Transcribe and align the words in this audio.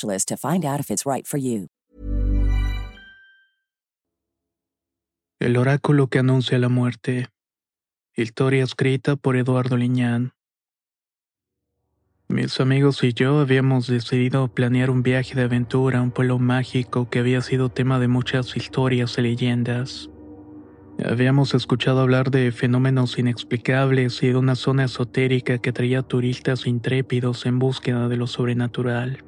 to 0.00 0.36
find 0.36 0.64
out 0.64 0.80
if 0.80 0.90
it's 0.90 1.04
right. 1.06 1.26
El 5.40 5.56
oráculo 5.56 6.06
que 6.06 6.20
anuncia 6.20 6.58
la 6.58 6.68
muerte. 6.68 7.28
Historia 8.14 8.62
escrita 8.62 9.16
por 9.16 9.36
Eduardo 9.36 9.76
Liñán. 9.76 10.34
Mis 12.28 12.60
amigos 12.60 13.02
y 13.02 13.12
yo 13.12 13.40
habíamos 13.40 13.88
decidido 13.88 14.48
planear 14.48 14.88
un 14.88 15.02
viaje 15.02 15.34
de 15.34 15.42
aventura 15.42 15.98
a 15.98 16.02
un 16.02 16.12
pueblo 16.12 16.38
mágico 16.38 17.10
que 17.10 17.18
había 17.18 17.40
sido 17.40 17.68
tema 17.68 17.98
de 17.98 18.08
muchas 18.08 18.56
historias 18.56 19.18
y 19.18 19.22
leyendas. 19.22 20.08
Habíamos 21.04 21.54
escuchado 21.54 22.00
hablar 22.00 22.30
de 22.30 22.52
fenómenos 22.52 23.18
inexplicables 23.18 24.22
y 24.22 24.28
de 24.28 24.36
una 24.36 24.54
zona 24.54 24.84
esotérica 24.84 25.58
que 25.58 25.72
traía 25.72 26.02
turistas 26.02 26.66
intrépidos 26.66 27.46
en 27.46 27.58
búsqueda 27.58 28.08
de 28.08 28.16
lo 28.16 28.26
sobrenatural. 28.26 29.24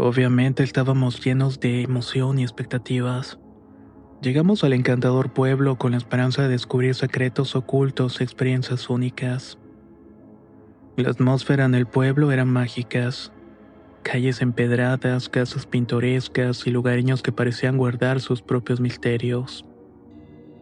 Obviamente 0.00 0.62
estábamos 0.62 1.24
llenos 1.24 1.58
de 1.58 1.82
emoción 1.82 2.38
y 2.38 2.42
expectativas. 2.42 3.38
Llegamos 4.22 4.62
al 4.62 4.72
encantador 4.72 5.32
pueblo 5.32 5.76
con 5.76 5.90
la 5.90 5.96
esperanza 5.96 6.42
de 6.42 6.48
descubrir 6.48 6.94
secretos 6.94 7.56
ocultos 7.56 8.20
y 8.20 8.24
experiencias 8.24 8.88
únicas. 8.90 9.58
La 10.96 11.10
atmósfera 11.10 11.64
en 11.64 11.74
el 11.74 11.86
pueblo 11.86 12.30
era 12.30 12.44
mágicas. 12.44 13.32
Calles 14.04 14.40
empedradas, 14.40 15.28
casas 15.28 15.66
pintorescas 15.66 16.66
y 16.66 16.70
lugareños 16.70 17.22
que 17.22 17.32
parecían 17.32 17.76
guardar 17.76 18.20
sus 18.20 18.40
propios 18.40 18.80
misterios. 18.80 19.64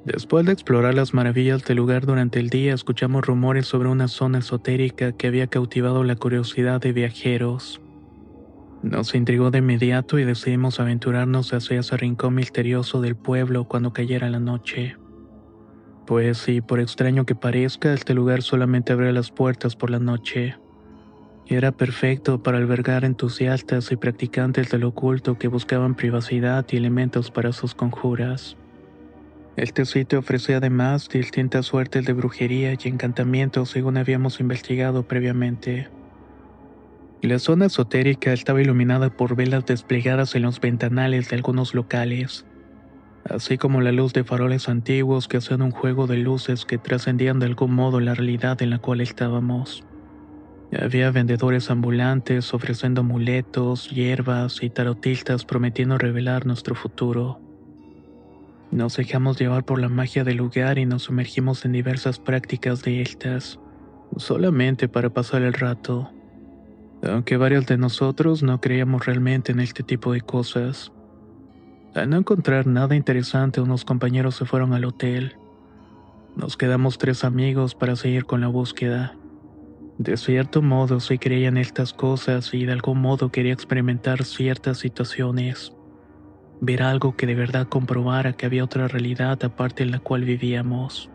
Después 0.07 0.47
de 0.47 0.53
explorar 0.53 0.95
las 0.95 1.13
maravillas 1.13 1.63
del 1.65 1.77
lugar 1.77 2.07
durante 2.07 2.41
el 2.41 2.49
día, 2.49 2.73
escuchamos 2.73 3.27
rumores 3.27 3.67
sobre 3.67 3.91
una 3.91 4.09
zona 4.09 4.39
esotérica 4.39 5.13
que 5.13 5.27
había 5.27 5.47
cautivado 5.47 6.05
la 6.05 6.17
curiosidad 6.17 6.81
de 6.81 6.93
viajeros. 6.93 7.83
Nos 8.91 9.17
intrigó 9.17 9.51
de 9.51 9.59
inmediato 9.59 10.17
y 10.17 10.25
decidimos 10.25 10.79
aventurarnos 10.79 11.53
hacia 11.53 11.81
ese 11.81 11.97
rincón 11.97 12.37
misterioso 12.37 13.01
del 13.01 13.17
pueblo 13.17 13.65
cuando 13.65 13.93
cayera 13.93 14.31
la 14.31 14.39
noche. 14.39 14.97
Pues 16.07 16.39
sí, 16.39 16.61
por 16.61 16.79
extraño 16.79 17.27
que 17.27 17.35
parezca, 17.35 17.93
este 17.93 18.15
lugar 18.15 18.43
solamente 18.43 18.93
abría 18.93 19.11
las 19.11 19.33
puertas 19.33 19.75
por 19.75 19.91
la 19.91 19.99
noche. 19.99 20.55
Era 21.47 21.73
perfecto 21.73 22.45
para 22.45 22.59
albergar 22.59 23.05
entusiastas 23.05 23.91
y 23.91 23.97
practicantes 23.97 24.71
del 24.71 24.85
oculto 24.85 25.37
que 25.37 25.49
buscaban 25.49 25.97
privacidad 25.97 26.65
y 26.71 26.77
elementos 26.77 27.33
para 27.33 27.53
sus 27.53 27.75
conjuras. 27.75 28.57
Este 29.57 29.85
sitio 29.85 30.21
ofrecía 30.21 30.59
además 30.59 31.09
distintas 31.09 31.67
suertes 31.67 32.05
de 32.07 32.13
brujería 32.13 32.73
y 32.73 32.89
encantamientos 32.89 33.69
según 33.69 33.97
habíamos 33.97 34.39
investigado 34.39 35.03
previamente. 35.03 35.89
La 37.23 37.39
zona 37.39 37.67
esotérica 37.67 38.35
estaba 38.35 38.61
iluminada 38.61 39.09
por 39.09 39.37
velas 39.37 39.65
desplegadas 39.65 40.35
en 40.35 40.43
los 40.43 40.61
ventanales 40.61 41.31
de 41.31 41.37
algunos 41.37 41.75
locales, 41.75 42.45
así 43.25 43.57
como 43.57 43.81
la 43.81 43.91
luz 43.91 44.13
de 44.13 44.23
faroles 44.23 44.69
antiguos 44.69 45.27
que 45.27 45.39
hacían 45.39 45.63
un 45.63 45.71
juego 45.71 46.07
de 46.07 46.19
luces 46.19 46.67
que 46.67 46.77
trascendían 46.77 47.39
de 47.39 47.47
algún 47.47 47.75
modo 47.75 48.01
la 48.01 48.15
realidad 48.15 48.61
en 48.61 48.69
la 48.69 48.79
cual 48.79 49.01
estábamos. 49.01 49.83
Había 50.79 51.11
vendedores 51.11 51.71
ambulantes 51.71 52.53
ofreciendo 52.53 53.01
amuletos, 53.01 53.89
hierbas 53.89 54.63
y 54.63 54.69
tarotistas 54.69 55.47
prometiendo 55.47 55.97
revelar 55.97 56.45
nuestro 56.45 56.75
futuro. 56.75 57.41
Nos 58.71 58.97
dejamos 58.97 59.39
llevar 59.39 59.65
por 59.65 59.81
la 59.81 59.89
magia 59.89 60.23
del 60.23 60.37
lugar 60.37 60.79
y 60.79 60.85
nos 60.85 61.05
sumergimos 61.05 61.65
en 61.65 61.73
diversas 61.73 62.19
prácticas 62.19 62.83
de 62.83 63.01
estas, 63.01 63.59
solamente 64.19 64.87
para 64.87 65.09
pasar 65.09 65.43
el 65.43 65.55
rato 65.55 66.13
aunque 67.03 67.37
varios 67.37 67.67
de 67.67 67.79
nosotros 67.79 68.43
no 68.43 68.61
creíamos 68.61 69.07
realmente 69.07 69.53
en 69.53 69.61
este 69.61 69.83
tipo 69.83 70.13
de 70.13 70.21
cosas. 70.21 70.93
Al 71.95 72.11
no 72.11 72.19
encontrar 72.19 72.67
nada 72.67 72.95
interesante, 72.95 73.61
unos 73.61 73.85
compañeros 73.85 74.37
se 74.37 74.45
fueron 74.45 74.73
al 74.73 74.85
hotel. 74.85 75.37
Nos 76.37 76.57
quedamos 76.57 76.99
tres 76.99 77.25
amigos 77.25 77.75
para 77.75 77.97
seguir 77.97 78.27
con 78.27 78.43
la 78.43 78.49
búsqueda. 78.49 79.17
De 79.99 80.19
cierto 80.19 80.61
modo 80.61 81.01
sí 81.01 81.19
creía 81.19 81.49
en 81.49 81.57
estas 81.57 81.95
cosas 81.95 82.53
y 82.53 82.67
de 82.67 82.73
algún 82.73 83.01
modo 83.01 83.31
quería 83.31 83.55
experimentar 83.55 84.25
ciertas 84.25 84.79
situaciones. 84.79 85.73
Ver 86.61 86.83
algo 86.83 87.17
que 87.17 87.27
de 87.27 87.35
verdad 87.35 87.67
comprobara 87.69 88.35
que 88.35 88.45
había 88.45 88.65
otra 88.65 88.89
realidad 88.89 89.43
aparte 89.43 89.83
en 89.83 89.91
la 89.91 89.99
cual 89.99 90.25
vivíamos. 90.25 91.11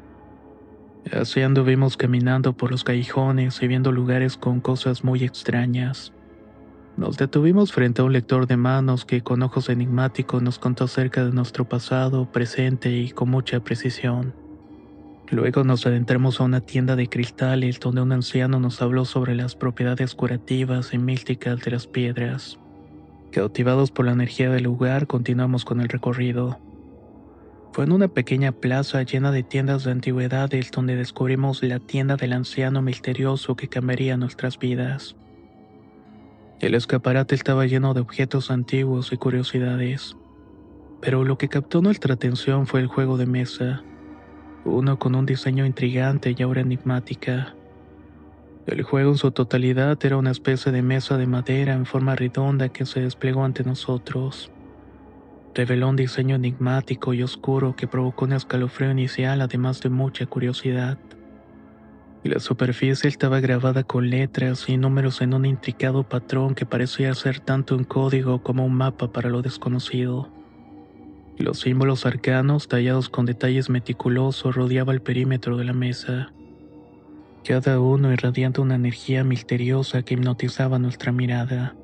Así 1.09 1.41
anduvimos 1.41 1.97
caminando 1.97 2.53
por 2.53 2.71
los 2.71 2.83
callejones 2.83 3.61
y 3.61 3.67
viendo 3.67 3.91
lugares 3.91 4.37
con 4.37 4.61
cosas 4.61 5.03
muy 5.03 5.23
extrañas. 5.23 6.13
Nos 6.97 7.17
detuvimos 7.17 7.71
frente 7.71 8.01
a 8.01 8.05
un 8.05 8.13
lector 8.13 8.47
de 8.47 8.57
manos 8.57 9.05
que 9.05 9.21
con 9.21 9.41
ojos 9.41 9.69
enigmáticos 9.69 10.41
nos 10.41 10.59
contó 10.59 10.83
acerca 10.83 11.25
de 11.25 11.31
nuestro 11.31 11.67
pasado, 11.67 12.31
presente 12.31 12.91
y 12.91 13.11
con 13.11 13.29
mucha 13.29 13.61
precisión. 13.61 14.33
Luego 15.29 15.63
nos 15.63 15.85
adentramos 15.85 16.39
a 16.39 16.43
una 16.43 16.59
tienda 16.59 16.97
de 16.97 17.07
cristales 17.07 17.79
donde 17.79 18.01
un 18.01 18.11
anciano 18.11 18.59
nos 18.59 18.81
habló 18.81 19.05
sobre 19.05 19.33
las 19.33 19.55
propiedades 19.55 20.13
curativas 20.13 20.93
y 20.93 20.97
místicas 20.97 21.61
de 21.61 21.71
las 21.71 21.87
piedras. 21.87 22.59
Cautivados 23.31 23.91
por 23.91 24.05
la 24.05 24.11
energía 24.11 24.51
del 24.51 24.63
lugar, 24.63 25.07
continuamos 25.07 25.63
con 25.63 25.79
el 25.79 25.87
recorrido. 25.87 26.59
Fue 27.73 27.85
en 27.85 27.93
una 27.93 28.09
pequeña 28.09 28.51
plaza 28.51 29.01
llena 29.03 29.31
de 29.31 29.43
tiendas 29.43 29.85
de 29.85 29.91
antigüedades 29.91 30.71
donde 30.71 30.97
descubrimos 30.97 31.63
la 31.63 31.79
tienda 31.79 32.17
del 32.17 32.33
anciano 32.33 32.81
misterioso 32.81 33.55
que 33.55 33.69
cambiaría 33.69 34.17
nuestras 34.17 34.59
vidas. 34.59 35.15
El 36.59 36.75
escaparate 36.75 37.33
estaba 37.33 37.65
lleno 37.65 37.93
de 37.93 38.01
objetos 38.01 38.51
antiguos 38.51 39.13
y 39.13 39.17
curiosidades, 39.17 40.17
pero 40.99 41.23
lo 41.23 41.37
que 41.37 41.47
captó 41.47 41.81
nuestra 41.81 42.15
atención 42.15 42.67
fue 42.67 42.81
el 42.81 42.87
juego 42.87 43.15
de 43.15 43.25
mesa, 43.25 43.83
uno 44.65 44.99
con 44.99 45.15
un 45.15 45.25
diseño 45.25 45.65
intrigante 45.65 46.35
y 46.37 46.43
ahora 46.43 46.61
enigmática. 46.61 47.55
El 48.67 48.83
juego 48.83 49.11
en 49.11 49.17
su 49.17 49.31
totalidad 49.31 49.97
era 50.03 50.17
una 50.17 50.31
especie 50.31 50.73
de 50.73 50.81
mesa 50.81 51.17
de 51.17 51.25
madera 51.25 51.73
en 51.73 51.85
forma 51.85 52.17
redonda 52.17 52.67
que 52.67 52.85
se 52.85 52.99
desplegó 52.99 53.45
ante 53.45 53.63
nosotros 53.63 54.51
reveló 55.53 55.89
un 55.89 55.95
diseño 55.95 56.35
enigmático 56.35 57.13
y 57.13 57.23
oscuro 57.23 57.75
que 57.75 57.87
provocó 57.87 58.25
un 58.25 58.33
escalofrío 58.33 58.91
inicial 58.91 59.41
además 59.41 59.81
de 59.81 59.89
mucha 59.89 60.25
curiosidad. 60.25 60.97
La 62.23 62.39
superficie 62.39 63.09
estaba 63.09 63.39
grabada 63.39 63.83
con 63.83 64.09
letras 64.09 64.69
y 64.69 64.77
números 64.77 65.21
en 65.21 65.33
un 65.33 65.45
intricado 65.45 66.03
patrón 66.03 66.53
que 66.53 66.67
parecía 66.67 67.13
ser 67.15 67.39
tanto 67.39 67.75
un 67.75 67.83
código 67.83 68.43
como 68.43 68.63
un 68.63 68.75
mapa 68.75 69.11
para 69.11 69.29
lo 69.29 69.41
desconocido. 69.41 70.29
Los 71.37 71.61
símbolos 71.61 72.05
arcanos, 72.05 72.67
tallados 72.67 73.09
con 73.09 73.25
detalles 73.25 73.71
meticulosos, 73.71 74.55
rodeaban 74.55 74.95
el 74.95 75.01
perímetro 75.01 75.57
de 75.57 75.63
la 75.63 75.73
mesa, 75.73 76.31
cada 77.43 77.79
uno 77.79 78.13
irradiando 78.13 78.61
una 78.61 78.75
energía 78.75 79.23
misteriosa 79.23 80.03
que 80.03 80.13
hipnotizaba 80.13 80.77
nuestra 80.77 81.11
mirada. 81.11 81.75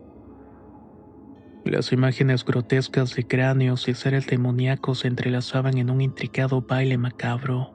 Las 1.69 1.91
imágenes 1.91 2.45
grotescas 2.45 3.13
de 3.13 3.27
cráneos 3.27 3.89
y 3.89 3.93
seres 3.93 4.25
demoníacos 4.25 4.99
se 4.99 5.09
entrelazaban 5.09 5.77
en 5.77 5.89
un 5.89 5.99
intricado 5.99 6.61
baile 6.61 6.97
macabro. 6.97 7.73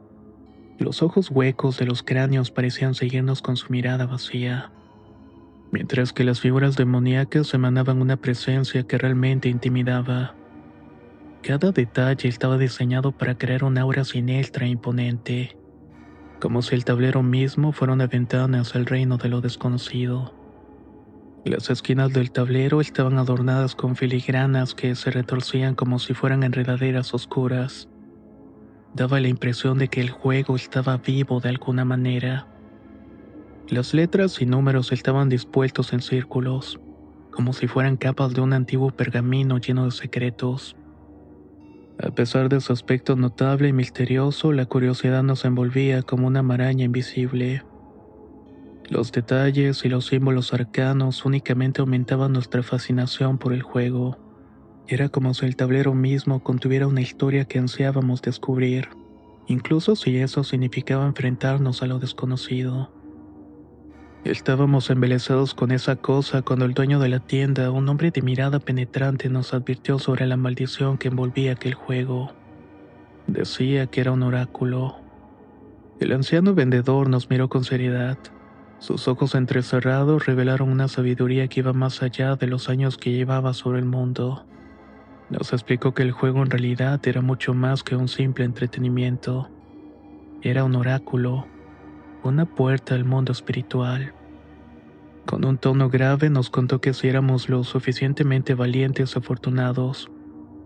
Los 0.78 1.02
ojos 1.02 1.30
huecos 1.30 1.78
de 1.78 1.84
los 1.84 2.02
cráneos 2.02 2.50
parecían 2.50 2.94
seguirnos 2.94 3.42
con 3.42 3.56
su 3.56 3.70
mirada 3.70 4.06
vacía. 4.06 4.72
mientras 5.72 6.12
que 6.12 6.24
las 6.24 6.40
figuras 6.40 6.76
demoníacas 6.76 7.52
emanaban 7.54 8.00
una 8.02 8.16
presencia 8.18 8.82
que 8.86 8.98
realmente 8.98 9.48
intimidaba. 9.48 10.34
Cada 11.42 11.72
detalle 11.72 12.28
estaba 12.28 12.58
diseñado 12.58 13.12
para 13.12 13.36
crear 13.38 13.64
una 13.64 13.82
aura 13.82 14.04
siniestra 14.04 14.66
e 14.66 14.70
imponente, 14.70 15.56
como 16.40 16.60
si 16.62 16.74
el 16.74 16.84
tablero 16.84 17.22
mismo 17.22 17.72
fuera 17.72 17.94
una 17.94 18.06
ventana 18.06 18.60
hacia 18.60 18.78
el 18.80 18.86
reino 18.86 19.16
de 19.16 19.30
lo 19.30 19.40
desconocido. 19.40 20.41
Las 21.44 21.70
esquinas 21.70 22.12
del 22.12 22.30
tablero 22.30 22.80
estaban 22.80 23.18
adornadas 23.18 23.74
con 23.74 23.96
filigranas 23.96 24.76
que 24.76 24.94
se 24.94 25.10
retorcían 25.10 25.74
como 25.74 25.98
si 25.98 26.14
fueran 26.14 26.44
enredaderas 26.44 27.14
oscuras. 27.14 27.88
Daba 28.94 29.18
la 29.18 29.26
impresión 29.26 29.76
de 29.76 29.88
que 29.88 30.00
el 30.00 30.10
juego 30.10 30.54
estaba 30.54 30.98
vivo 30.98 31.40
de 31.40 31.48
alguna 31.48 31.84
manera. 31.84 32.46
Las 33.68 33.92
letras 33.92 34.40
y 34.40 34.46
números 34.46 34.92
estaban 34.92 35.28
dispuestos 35.28 35.92
en 35.92 36.00
círculos, 36.00 36.78
como 37.32 37.52
si 37.52 37.66
fueran 37.66 37.96
capas 37.96 38.34
de 38.34 38.40
un 38.40 38.52
antiguo 38.52 38.92
pergamino 38.92 39.58
lleno 39.58 39.86
de 39.86 39.90
secretos. 39.90 40.76
A 41.98 42.10
pesar 42.10 42.50
de 42.50 42.60
su 42.60 42.72
aspecto 42.72 43.16
notable 43.16 43.66
y 43.68 43.72
misterioso, 43.72 44.52
la 44.52 44.66
curiosidad 44.66 45.24
nos 45.24 45.44
envolvía 45.44 46.02
como 46.02 46.28
una 46.28 46.42
maraña 46.42 46.84
invisible. 46.84 47.64
Los 48.92 49.10
detalles 49.10 49.86
y 49.86 49.88
los 49.88 50.04
símbolos 50.04 50.52
arcanos 50.52 51.24
únicamente 51.24 51.80
aumentaban 51.80 52.30
nuestra 52.30 52.62
fascinación 52.62 53.38
por 53.38 53.54
el 53.54 53.62
juego. 53.62 54.18
Era 54.86 55.08
como 55.08 55.32
si 55.32 55.46
el 55.46 55.56
tablero 55.56 55.94
mismo 55.94 56.44
contuviera 56.44 56.86
una 56.86 57.00
historia 57.00 57.46
que 57.46 57.58
ansiábamos 57.58 58.20
descubrir, 58.20 58.90
incluso 59.46 59.96
si 59.96 60.18
eso 60.18 60.44
significaba 60.44 61.06
enfrentarnos 61.06 61.82
a 61.82 61.86
lo 61.86 62.00
desconocido. 62.00 62.92
Estábamos 64.24 64.90
embelesados 64.90 65.54
con 65.54 65.70
esa 65.70 65.96
cosa 65.96 66.42
cuando 66.42 66.66
el 66.66 66.74
dueño 66.74 66.98
de 66.98 67.08
la 67.08 67.20
tienda, 67.20 67.70
un 67.70 67.88
hombre 67.88 68.10
de 68.10 68.20
mirada 68.20 68.60
penetrante, 68.60 69.30
nos 69.30 69.54
advirtió 69.54 69.98
sobre 69.98 70.26
la 70.26 70.36
maldición 70.36 70.98
que 70.98 71.08
envolvía 71.08 71.52
aquel 71.52 71.72
juego. 71.72 72.32
Decía 73.26 73.86
que 73.86 74.02
era 74.02 74.12
un 74.12 74.22
oráculo. 74.22 74.96
El 75.98 76.12
anciano 76.12 76.52
vendedor 76.54 77.08
nos 77.08 77.30
miró 77.30 77.48
con 77.48 77.64
seriedad. 77.64 78.18
Sus 78.82 79.06
ojos 79.06 79.36
entrecerrados 79.36 80.26
revelaron 80.26 80.68
una 80.68 80.88
sabiduría 80.88 81.46
que 81.46 81.60
iba 81.60 81.72
más 81.72 82.02
allá 82.02 82.34
de 82.34 82.48
los 82.48 82.68
años 82.68 82.96
que 82.96 83.12
llevaba 83.12 83.54
sobre 83.54 83.78
el 83.78 83.84
mundo. 83.84 84.44
Nos 85.30 85.52
explicó 85.52 85.94
que 85.94 86.02
el 86.02 86.10
juego 86.10 86.42
en 86.42 86.50
realidad 86.50 87.00
era 87.06 87.20
mucho 87.20 87.54
más 87.54 87.84
que 87.84 87.94
un 87.94 88.08
simple 88.08 88.44
entretenimiento. 88.44 89.48
Era 90.42 90.64
un 90.64 90.74
oráculo, 90.74 91.46
una 92.24 92.44
puerta 92.44 92.96
al 92.96 93.04
mundo 93.04 93.30
espiritual. 93.30 94.14
Con 95.26 95.44
un 95.44 95.58
tono 95.58 95.88
grave 95.88 96.28
nos 96.28 96.50
contó 96.50 96.80
que 96.80 96.92
si 96.92 97.06
éramos 97.06 97.48
lo 97.48 97.62
suficientemente 97.62 98.54
valientes 98.54 99.14
y 99.14 99.18
afortunados, 99.20 100.10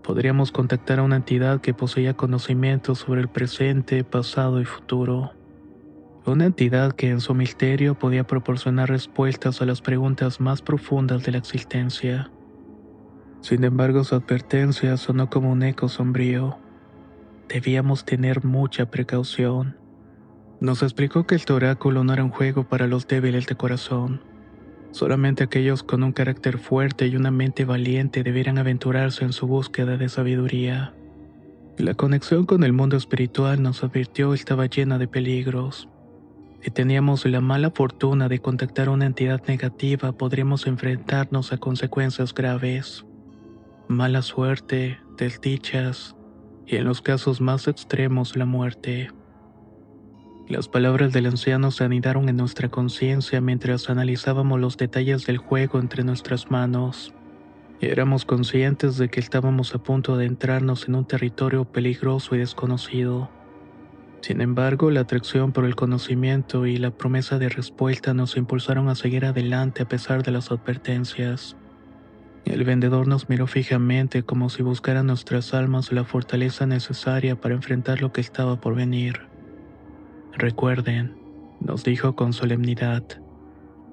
podríamos 0.01 0.51
contactar 0.51 0.97
a 0.97 1.03
una 1.03 1.17
entidad 1.17 1.61
que 1.61 1.75
poseía 1.75 2.15
conocimientos 2.15 2.97
sobre 2.97 3.21
el 3.21 3.27
presente, 3.27 4.03
pasado 4.03 4.59
y 4.59 4.65
futuro. 4.65 5.36
Una 6.27 6.43
entidad 6.43 6.91
que 6.91 7.09
en 7.09 7.21
su 7.21 7.33
misterio 7.33 7.97
podía 7.97 8.27
proporcionar 8.27 8.89
respuestas 8.89 9.61
a 9.61 9.65
las 9.65 9.81
preguntas 9.81 10.41
más 10.41 10.61
profundas 10.61 11.23
de 11.23 11.31
la 11.31 11.37
existencia. 11.37 12.29
Sin 13.39 13.63
embargo, 13.63 14.03
su 14.03 14.13
advertencia 14.15 14.97
sonó 14.97 15.29
como 15.29 15.49
un 15.49 15.63
eco 15.63 15.87
sombrío. 15.87 16.57
Debíamos 17.47 18.03
tener 18.03 18.43
mucha 18.43 18.91
precaución. 18.91 19.77
Nos 20.59 20.83
explicó 20.83 21.25
que 21.25 21.35
el 21.35 21.49
oráculo 21.49 22.03
no 22.03 22.11
era 22.11 22.25
un 22.25 22.31
juego 22.31 22.67
para 22.67 22.87
los 22.87 23.07
débiles 23.07 23.47
de 23.47 23.55
corazón. 23.55 24.21
Solamente 24.91 25.45
aquellos 25.45 25.81
con 25.81 26.03
un 26.03 26.11
carácter 26.11 26.57
fuerte 26.57 27.07
y 27.07 27.15
una 27.15 27.31
mente 27.31 27.63
valiente 27.63 28.23
debieran 28.23 28.57
aventurarse 28.57 29.23
en 29.23 29.31
su 29.31 29.47
búsqueda 29.47 29.95
de 29.95 30.09
sabiduría. 30.09 30.93
La 31.77 31.93
conexión 31.93 32.45
con 32.45 32.65
el 32.65 32.73
mundo 32.73 32.97
espiritual 32.97 33.61
nos 33.63 33.81
advirtió 33.81 34.33
estaba 34.33 34.65
llena 34.65 34.97
de 34.97 35.07
peligros. 35.07 35.87
Si 36.61 36.71
teníamos 36.71 37.25
la 37.25 37.39
mala 37.39 37.71
fortuna 37.71 38.27
de 38.27 38.39
contactar 38.39 38.87
a 38.87 38.91
una 38.91 39.05
entidad 39.05 39.41
negativa, 39.47 40.11
podríamos 40.11 40.67
enfrentarnos 40.67 41.53
a 41.53 41.57
consecuencias 41.57 42.33
graves. 42.33 43.05
Mala 43.87 44.21
suerte, 44.21 44.99
desdichas 45.17 46.15
y 46.65 46.75
en 46.75 46.85
los 46.85 47.01
casos 47.01 47.39
más 47.39 47.67
extremos 47.67 48.35
la 48.35 48.45
muerte. 48.45 49.09
Las 50.49 50.67
palabras 50.67 51.13
del 51.13 51.27
anciano 51.27 51.71
se 51.71 51.83
anidaron 51.83 52.29
en 52.29 52.37
nuestra 52.37 52.69
conciencia 52.69 53.39
mientras 53.41 53.89
analizábamos 53.89 54.59
los 54.59 54.77
detalles 54.77 55.25
del 55.25 55.37
juego 55.37 55.79
entre 55.79 56.03
nuestras 56.03 56.49
manos. 56.49 57.13
Éramos 57.79 58.25
conscientes 58.25 58.97
de 58.97 59.09
que 59.09 59.19
estábamos 59.19 59.75
a 59.75 59.77
punto 59.77 60.17
de 60.17 60.25
entrarnos 60.25 60.87
en 60.87 60.95
un 60.95 61.05
territorio 61.05 61.65
peligroso 61.65 62.35
y 62.35 62.39
desconocido. 62.39 63.29
Sin 64.21 64.41
embargo, 64.41 64.91
la 64.91 65.01
atracción 65.01 65.51
por 65.51 65.65
el 65.65 65.75
conocimiento 65.75 66.65
y 66.65 66.77
la 66.77 66.91
promesa 66.91 67.37
de 67.37 67.49
respuesta 67.49 68.13
nos 68.13 68.35
impulsaron 68.35 68.89
a 68.89 68.95
seguir 68.95 69.25
adelante 69.25 69.83
a 69.83 69.87
pesar 69.87 70.23
de 70.23 70.31
las 70.31 70.51
advertencias. 70.51 71.55
El 72.45 72.63
vendedor 72.63 73.07
nos 73.07 73.29
miró 73.29 73.45
fijamente 73.45 74.23
como 74.23 74.49
si 74.49 74.63
buscara 74.63 75.03
nuestras 75.03 75.53
almas 75.53 75.91
la 75.91 76.03
fortaleza 76.03 76.65
necesaria 76.65 77.39
para 77.39 77.55
enfrentar 77.55 78.01
lo 78.01 78.11
que 78.11 78.21
estaba 78.21 78.59
por 78.59 78.75
venir. 78.75 79.27
Recuerden, 80.33 81.17
nos 81.59 81.83
dijo 81.83 82.15
con 82.15 82.33
solemnidad, 82.33 83.03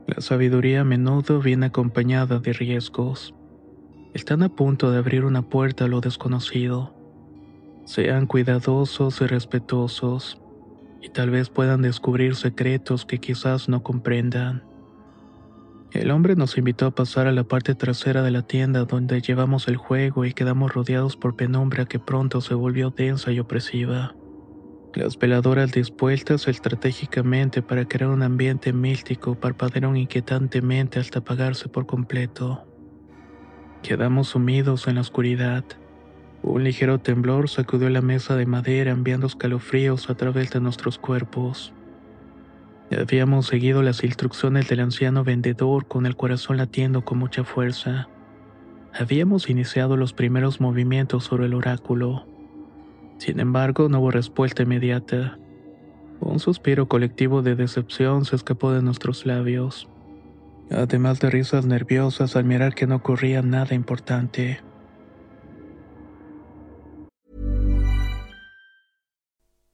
la 0.07 0.21
sabiduría 0.21 0.83
a 0.83 0.85
menudo 0.85 1.41
viene 1.41 1.67
acompañada 1.67 2.39
de 2.39 2.53
riesgos. 2.53 3.35
Están 4.13 4.43
a 4.43 4.51
punto 4.51 4.91
de 4.91 4.99
abrir 4.99 5.25
una 5.25 5.43
puerta 5.43 5.87
a 5.87 5.89
lo 5.89 6.01
desconocido. 6.01 6.94
Sean 7.85 8.27
cuidadosos 8.27 9.21
y 9.21 9.27
respetuosos, 9.27 10.41
y 11.01 11.11
tal 11.11 11.31
vez 11.31 11.51
puedan 11.51 11.83
descubrir 11.83 12.35
secretos 12.35 13.05
que 13.05 13.19
quizás 13.19 13.69
no 13.69 13.83
comprendan. 13.83 14.65
El 15.93 16.11
hombre 16.11 16.35
nos 16.35 16.59
invitó 16.59 16.87
a 16.87 16.95
pasar 16.95 17.27
a 17.27 17.33
la 17.33 17.45
parte 17.45 17.75
trasera 17.75 18.23
de 18.23 18.31
la 18.31 18.43
tienda 18.43 18.85
donde 18.85 19.21
llevamos 19.21 19.69
el 19.69 19.77
juego 19.77 20.25
y 20.25 20.33
quedamos 20.33 20.75
rodeados 20.75 21.17
por 21.17 21.37
penumbra 21.37 21.87
que 21.87 21.99
pronto 21.99 22.41
se 22.41 22.55
volvió 22.55 22.91
densa 22.91 23.31
y 23.31 23.39
opresiva 23.39 24.15
las 24.95 25.19
veladoras 25.19 25.73
dispuestas 25.73 26.47
estratégicamente 26.47 27.63
para 27.63 27.87
crear 27.87 28.11
un 28.11 28.23
ambiente 28.23 28.73
místico 28.73 29.35
parpadearon 29.35 29.97
inquietantemente 29.97 31.01
hasta 31.01 31.19
apagarse 31.19 31.69
por 31.69 31.87
completo. 31.87 32.65
Quedamos 33.83 34.29
sumidos 34.29 34.87
en 34.87 34.97
la 34.97 35.01
oscuridad. 35.01 35.65
Un 36.47 36.63
ligero 36.63 36.99
temblor 36.99 37.49
sacudió 37.49 37.89
la 37.89 38.03
mesa 38.03 38.37
de 38.37 38.45
madera 38.45 38.91
enviando 38.91 39.27
escalofríos 39.27 40.11
a 40.11 40.15
través 40.15 40.51
de 40.51 40.61
nuestros 40.61 40.99
cuerpos. 40.99 41.73
Habíamos 42.93 43.47
seguido 43.47 43.83
las 43.83 44.05
instrucciones 44.05 44.69
del 44.69 44.81
anciano 44.81 45.25
vendedor 45.25 45.87
con 45.87 46.05
el 46.05 46.17
corazón 46.17 46.59
latiendo 46.59 47.03
con 47.03 47.17
mucha 47.17 47.45
fuerza. 47.45 48.09
Habíamos 48.93 49.49
iniciado 49.49 49.97
los 49.97 50.13
primeros 50.13 50.61
movimientos 50.61 51.25
sobre 51.25 51.47
el 51.47 51.55
oráculo. 51.55 52.27
Sin 53.17 53.41
embargo, 53.41 53.89
no 53.89 54.01
hubo 54.01 54.11
respuesta 54.11 54.65
inmediata. 54.65 55.39
Un 56.21 56.41
suspiro 56.41 56.89
colectivo 56.89 57.41
de 57.41 57.55
decepción 57.55 58.27
se 58.27 58.37
escapó 58.37 58.71
de 58.71 58.83
nuestros 58.83 59.25
labios, 59.25 59.89
además 60.71 61.21
de 61.21 61.31
risas 61.31 61.65
nerviosas 61.65 62.37
al 62.37 62.45
mirar 62.45 62.75
que 62.75 62.87
no 62.87 62.97
ocurría 62.97 63.41
nada 63.41 63.75
importante. 63.75 64.61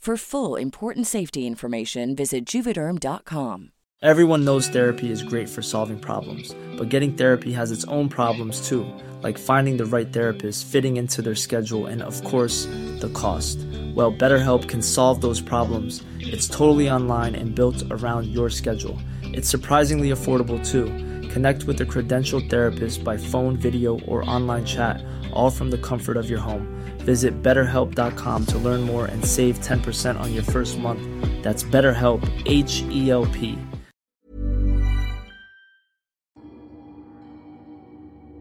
For 0.00 0.16
full 0.16 0.56
important 0.56 1.06
safety 1.06 1.46
information, 1.46 2.16
visit 2.16 2.46
juvederm.com. 2.46 3.72
Everyone 4.00 4.46
knows 4.46 4.66
therapy 4.66 5.10
is 5.10 5.22
great 5.22 5.46
for 5.46 5.60
solving 5.60 5.98
problems, 6.00 6.54
but 6.78 6.88
getting 6.88 7.12
therapy 7.12 7.52
has 7.52 7.70
its 7.70 7.84
own 7.84 8.08
problems 8.08 8.66
too, 8.66 8.86
like 9.22 9.36
finding 9.36 9.76
the 9.76 9.84
right 9.84 10.10
therapist, 10.10 10.64
fitting 10.64 10.96
into 10.96 11.20
their 11.20 11.34
schedule, 11.34 11.84
and 11.84 12.00
of 12.00 12.24
course, 12.24 12.64
the 13.00 13.10
cost. 13.12 13.58
Well, 13.94 14.10
BetterHelp 14.10 14.70
can 14.70 14.80
solve 14.80 15.20
those 15.20 15.42
problems. 15.42 16.02
It's 16.18 16.48
totally 16.48 16.90
online 16.90 17.34
and 17.34 17.54
built 17.54 17.82
around 17.90 18.28
your 18.28 18.48
schedule. 18.48 18.98
It's 19.22 19.50
surprisingly 19.50 20.08
affordable 20.08 20.66
too. 20.66 20.86
Connect 21.32 21.64
with 21.64 21.80
a 21.80 21.84
credentialed 21.84 22.50
therapist 22.50 23.04
by 23.04 23.16
phone, 23.16 23.56
video, 23.56 24.00
or 24.06 24.28
online 24.28 24.64
chat, 24.64 25.02
all 25.32 25.50
from 25.50 25.70
the 25.70 25.78
comfort 25.78 26.16
of 26.16 26.28
your 26.28 26.40
home. 26.40 26.66
Visit 27.06 27.40
betterhelp.com 27.42 28.46
to 28.46 28.58
learn 28.58 28.82
more 28.82 29.06
and 29.06 29.24
save 29.24 29.60
10% 29.60 30.18
on 30.18 30.32
your 30.34 30.42
first 30.42 30.78
month. 30.78 31.00
That's 31.42 31.62
BetterHelp, 31.64 32.22
H 32.46 32.84
E 32.90 33.10
L 33.10 33.26
P. 33.26 33.56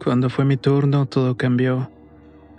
Cuando 0.03 0.29
fue 0.29 0.45
mi 0.45 0.57
turno, 0.57 1.05
todo 1.05 1.35
cambió. 1.35 1.91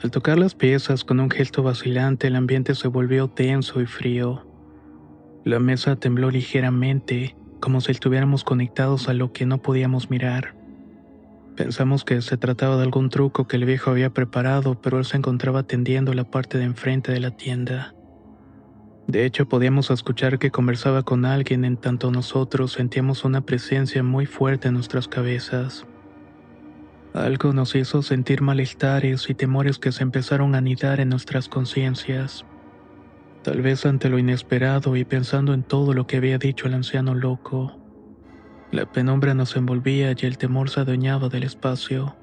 Al 0.02 0.10
tocar 0.10 0.38
las 0.38 0.54
piezas 0.54 1.04
con 1.04 1.20
un 1.20 1.30
gesto 1.30 1.62
vacilante, 1.62 2.28
el 2.28 2.37
ambiente 2.37 2.75
se 2.75 2.88
volvió 2.88 3.28
tenso 3.28 3.80
y 3.80 3.87
frío. 3.87 4.46
La 5.44 5.58
mesa 5.58 5.96
tembló 5.96 6.30
ligeramente, 6.30 7.34
como 7.61 7.81
si 7.81 7.93
estuviéramos 7.93 8.45
conectados 8.45 9.09
a 9.09 9.14
lo 9.14 9.33
que 9.33 9.47
no 9.47 9.59
podíamos 9.59 10.11
mirar. 10.11 10.55
Pensamos 11.57 12.05
que 12.05 12.23
se 12.23 12.37
trataba 12.37 12.76
de 12.76 12.85
algún 12.85 13.11
truco 13.11 13.47
que 13.47 13.57
el 13.57 13.67
viejo 13.67 13.90
había 13.90 14.11
preparado, 14.11 14.81
pero 14.81 14.99
él 14.99 15.05
se 15.05 15.19
encontraba 15.19 15.61
atendiendo 15.61 16.14
la 16.14 16.25
parte 16.25 16.59
de 16.59 16.64
enfrente 16.64 17.12
de 17.12 17.21
la 17.21 17.37
tienda. 17.37 17.95
De 19.07 19.25
hecho, 19.25 19.49
podíamos 19.49 19.90
escuchar 19.90 20.38
que 20.38 20.50
conversaba 20.50 21.02
con 21.02 21.25
alguien 21.25 21.64
en 21.64 21.76
tanto 21.76 22.11
nosotros 22.11 22.73
sentíamos 22.73 23.25
una 23.25 23.40
presencia 23.40 24.02
muy 24.02 24.25
fuerte 24.25 24.69
en 24.69 24.75
nuestras 24.75 25.09
cabezas. 25.09 25.85
Algo 27.12 27.52
nos 27.52 27.75
hizo 27.75 28.02
sentir 28.02 28.40
malestares 28.40 29.29
y 29.29 29.35
temores 29.35 29.81
que 29.81 29.90
se 29.90 30.05
empezaron 30.05 30.55
a 30.55 30.59
anidar 30.59 31.00
en 31.00 31.09
nuestras 31.09 31.49
conciencias. 31.49 32.47
Tal 33.42 33.62
vez 33.62 33.87
ante 33.87 34.11
lo 34.11 34.18
inesperado 34.18 34.97
y 34.97 35.04
pensando 35.04 35.54
en 35.54 35.62
todo 35.62 35.94
lo 35.94 36.06
que 36.06 36.18
había 36.18 36.37
dicho 36.37 36.66
el 36.66 36.75
anciano 36.75 37.14
loco. 37.14 37.78
La 38.70 38.85
penumbra 38.85 39.35
nos 39.35 39.56
envolvía 39.56 40.12
y 40.12 40.26
el 40.26 40.37
temor 40.37 40.68
se 40.68 40.80
adueñaba 40.80 41.28
del 41.28 41.44
espacio. 41.44 42.16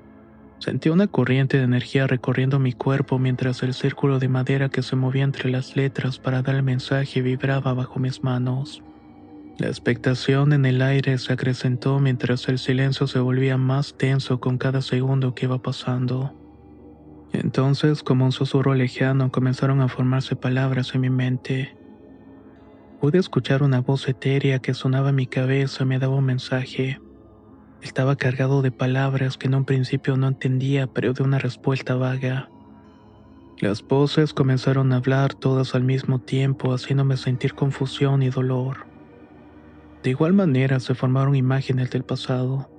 Sentí 0.59 0.89
una 0.89 1.07
corriente 1.07 1.57
de 1.57 1.63
energía 1.63 2.07
recorriendo 2.07 2.59
mi 2.59 2.73
cuerpo 2.73 3.19
mientras 3.19 3.63
el 3.63 3.73
círculo 3.73 4.19
de 4.19 4.27
madera 4.27 4.69
que 4.69 4.81
se 4.81 4.95
movía 4.95 5.23
entre 5.23 5.49
las 5.49 5.75
letras 5.75 6.19
para 6.19 6.41
dar 6.41 6.55
el 6.55 6.63
mensaje 6.63 7.21
vibraba 7.21 7.73
bajo 7.73 7.99
mis 7.99 8.23
manos. 8.23 8.83
La 9.57 9.67
expectación 9.67 10.53
en 10.53 10.65
el 10.65 10.83
aire 10.83 11.17
se 11.17 11.33
acrecentó 11.33 11.99
mientras 11.99 12.47
el 12.47 12.59
silencio 12.59 13.07
se 13.07 13.19
volvía 13.19 13.57
más 13.57 13.95
tenso 13.97 14.39
con 14.39 14.59
cada 14.59 14.83
segundo 14.83 15.33
que 15.33 15.45
iba 15.47 15.61
pasando. 15.61 16.33
Entonces, 17.33 18.03
como 18.03 18.25
un 18.25 18.31
susurro 18.31 18.73
lejano, 18.73 19.31
comenzaron 19.31 19.81
a 19.81 19.87
formarse 19.87 20.35
palabras 20.35 20.95
en 20.95 21.01
mi 21.01 21.09
mente. 21.09 21.75
Pude 22.99 23.19
escuchar 23.19 23.63
una 23.63 23.81
voz 23.81 24.07
etérea 24.07 24.59
que 24.59 24.73
sonaba 24.73 25.11
mi 25.11 25.27
cabeza 25.27 25.83
y 25.83 25.87
me 25.87 25.99
daba 25.99 26.15
un 26.15 26.25
mensaje. 26.25 26.99
Estaba 27.81 28.15
cargado 28.15 28.61
de 28.61 28.71
palabras 28.71 29.37
que 29.37 29.47
en 29.47 29.55
un 29.55 29.65
principio 29.65 30.17
no 30.17 30.27
entendía, 30.27 30.87
pero 30.87 31.13
de 31.13 31.23
una 31.23 31.37
respuesta 31.37 31.95
vaga. 31.95 32.49
Las 33.59 33.81
voces 33.81 34.33
comenzaron 34.33 34.93
a 34.93 34.97
hablar 34.97 35.33
todas 35.33 35.75
al 35.75 35.83
mismo 35.83 36.19
tiempo, 36.19 36.73
haciéndome 36.73 37.17
sentir 37.17 37.53
confusión 37.53 38.23
y 38.23 38.29
dolor. 38.29 38.85
De 40.03 40.11
igual 40.11 40.33
manera 40.33 40.79
se 40.79 40.95
formaron 40.95 41.35
imágenes 41.35 41.89
del 41.89 42.03
pasado, 42.03 42.69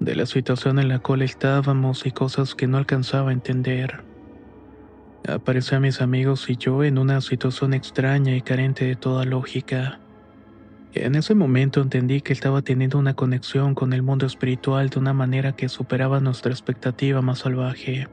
de 0.00 0.14
la 0.14 0.26
situación 0.26 0.78
en 0.78 0.88
la 0.88 1.00
cual 1.00 1.22
estábamos 1.22 2.06
y 2.06 2.12
cosas 2.12 2.54
que 2.54 2.66
no 2.66 2.78
alcanzaba 2.78 3.30
a 3.30 3.32
entender. 3.32 4.04
Aparecí 5.26 5.74
a 5.74 5.80
mis 5.80 6.00
amigos 6.00 6.48
y 6.48 6.56
yo 6.56 6.84
en 6.84 6.98
una 6.98 7.20
situación 7.20 7.74
extraña 7.74 8.34
y 8.36 8.40
carente 8.40 8.84
de 8.84 8.96
toda 8.96 9.24
lógica. 9.24 10.00
En 10.94 11.14
ese 11.16 11.34
momento 11.34 11.82
entendí 11.82 12.22
que 12.22 12.32
estaba 12.32 12.62
teniendo 12.62 12.98
una 12.98 13.14
conexión 13.14 13.74
con 13.74 13.92
el 13.92 14.02
mundo 14.02 14.24
espiritual 14.26 14.88
de 14.88 14.98
una 14.98 15.12
manera 15.12 15.52
que 15.52 15.68
superaba 15.68 16.20
nuestra 16.20 16.52
expectativa 16.52 17.20
más 17.20 17.40
salvaje. 17.40 18.08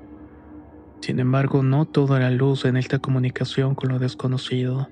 Sin 1.01 1.19
embargo, 1.19 1.63
no 1.63 1.85
todo 1.85 2.17
era 2.17 2.31
luz 2.31 2.65
en 2.65 2.77
esta 2.77 2.99
comunicación 2.99 3.75
con 3.75 3.89
lo 3.89 3.99
desconocido. 3.99 4.89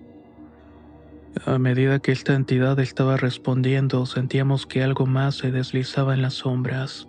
A 1.45 1.57
medida 1.57 1.97
que 1.97 2.11
esta 2.11 2.35
entidad 2.35 2.79
estaba 2.79 3.17
respondiendo, 3.17 4.05
sentíamos 4.05 4.67
que 4.67 4.83
algo 4.83 5.07
más 5.07 5.35
se 5.35 5.51
deslizaba 5.51 6.13
en 6.13 6.21
las 6.21 6.35
sombras, 6.35 7.07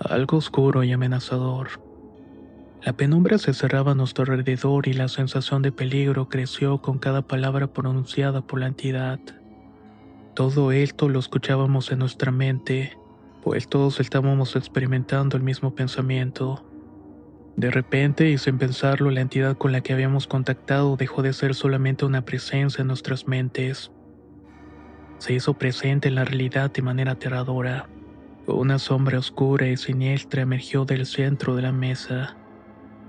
algo 0.00 0.38
oscuro 0.38 0.82
y 0.82 0.92
amenazador. 0.92 1.80
La 2.82 2.92
penumbra 2.92 3.38
se 3.38 3.54
cerraba 3.54 3.92
a 3.92 3.94
nuestro 3.94 4.24
alrededor 4.24 4.88
y 4.88 4.94
la 4.94 5.06
sensación 5.06 5.62
de 5.62 5.70
peligro 5.70 6.28
creció 6.28 6.82
con 6.82 6.98
cada 6.98 7.22
palabra 7.22 7.68
pronunciada 7.68 8.42
por 8.42 8.58
la 8.58 8.66
entidad. 8.66 9.20
Todo 10.34 10.72
esto 10.72 11.08
lo 11.08 11.20
escuchábamos 11.20 11.92
en 11.92 12.00
nuestra 12.00 12.32
mente, 12.32 12.98
pues 13.44 13.68
todos 13.68 14.00
estábamos 14.00 14.56
experimentando 14.56 15.36
el 15.36 15.44
mismo 15.44 15.72
pensamiento. 15.72 16.65
De 17.56 17.70
repente, 17.70 18.28
y 18.28 18.36
sin 18.36 18.58
pensarlo, 18.58 19.10
la 19.10 19.22
entidad 19.22 19.56
con 19.56 19.72
la 19.72 19.80
que 19.80 19.94
habíamos 19.94 20.26
contactado 20.26 20.96
dejó 20.96 21.22
de 21.22 21.32
ser 21.32 21.54
solamente 21.54 22.04
una 22.04 22.22
presencia 22.22 22.82
en 22.82 22.88
nuestras 22.88 23.26
mentes. 23.26 23.90
Se 25.18 25.32
hizo 25.32 25.54
presente 25.54 26.08
en 26.08 26.16
la 26.16 26.26
realidad 26.26 26.70
de 26.70 26.82
manera 26.82 27.12
aterradora. 27.12 27.88
Una 28.46 28.78
sombra 28.78 29.18
oscura 29.18 29.68
y 29.68 29.78
siniestra 29.78 30.42
emergió 30.42 30.84
del 30.84 31.06
centro 31.06 31.56
de 31.56 31.62
la 31.62 31.72
mesa. 31.72 32.36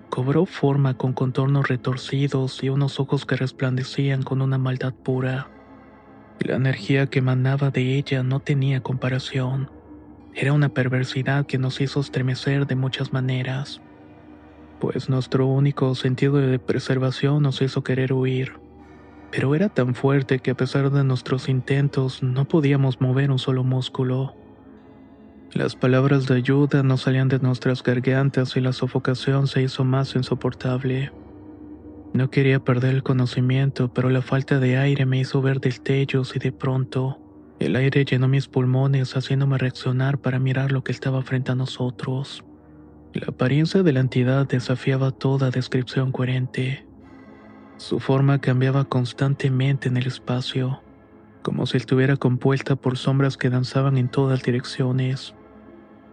Cobró 0.10 0.46
forma 0.46 0.94
con 0.94 1.12
contornos 1.12 1.68
retorcidos 1.68 2.64
y 2.64 2.70
unos 2.70 3.02
ojos 3.02 3.26
que 3.26 3.36
resplandecían 3.36 4.24
con 4.24 4.42
una 4.42 4.58
maldad 4.58 4.94
pura. 4.94 5.50
La 6.40 6.56
energía 6.56 7.08
que 7.08 7.20
emanaba 7.20 7.70
de 7.70 7.98
ella 7.98 8.24
no 8.24 8.40
tenía 8.40 8.80
comparación. 8.80 9.70
Era 10.34 10.54
una 10.54 10.70
perversidad 10.70 11.46
que 11.46 11.58
nos 11.58 11.82
hizo 11.82 12.00
estremecer 12.00 12.66
de 12.66 12.76
muchas 12.76 13.12
maneras 13.12 13.82
pues 14.80 15.10
nuestro 15.10 15.48
único 15.48 15.96
sentido 15.96 16.38
de 16.38 16.60
preservación 16.60 17.44
nos 17.44 17.62
hizo 17.62 17.84
querer 17.84 18.14
huir. 18.14 18.54
Pero 19.32 19.56
era 19.56 19.70
tan 19.70 19.96
fuerte 19.96 20.40
que 20.40 20.52
a 20.52 20.56
pesar 20.56 20.90
de 20.92 21.04
nuestros 21.04 21.50
intentos 21.50 22.24
no 22.24 22.46
podíamos 22.46 23.02
mover 23.02 23.32
un 23.32 23.40
solo 23.40 23.64
músculo. 23.64 24.36
Las 25.54 25.76
palabras 25.76 26.28
de 26.28 26.36
ayuda 26.36 26.84
no 26.84 26.98
salían 26.98 27.28
de 27.28 27.40
nuestras 27.40 27.82
gargantas 27.84 28.56
y 28.58 28.62
la 28.62 28.74
sofocación 28.74 29.48
se 29.48 29.64
hizo 29.64 29.84
más 29.84 30.16
insoportable. 30.16 31.12
No 32.14 32.30
quería 32.30 32.60
perder 32.60 32.96
el 32.96 33.04
conocimiento, 33.04 33.94
pero 33.94 34.10
la 34.10 34.22
falta 34.22 34.60
de 34.60 34.78
aire 34.78 35.06
me 35.06 35.20
hizo 35.20 35.42
ver 35.42 35.60
destellos 35.60 36.36
y 36.36 36.40
de 36.40 36.52
pronto 36.52 37.20
el 37.60 37.76
aire 37.76 38.06
llenó 38.06 38.28
mis 38.28 38.48
pulmones 38.48 39.16
haciéndome 39.16 39.58
reaccionar 39.58 40.20
para 40.20 40.40
mirar 40.40 40.72
lo 40.72 40.84
que 40.84 40.92
estaba 40.92 41.22
frente 41.24 41.52
a 41.52 41.56
nosotros. 41.56 42.44
La 43.18 43.30
apariencia 43.30 43.82
de 43.82 43.94
la 43.94 44.00
entidad 44.00 44.48
desafiaba 44.48 45.10
toda 45.10 45.50
descripción 45.50 46.12
coherente. 46.12 46.86
Su 47.78 48.00
forma 48.00 48.40
cambiaba 48.40 48.86
constantemente 48.86 49.88
en 49.88 49.98
el 49.98 50.06
espacio, 50.06 50.84
como 51.42 51.66
si 51.66 51.78
estuviera 51.78 52.18
compuesta 52.18 52.76
por 52.76 52.96
sombras 52.96 53.36
que 53.36 53.50
danzaban 53.50 53.98
en 53.98 54.10
todas 54.10 54.44
direcciones. 54.44 55.34